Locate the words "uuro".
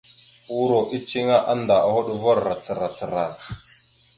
0.55-0.79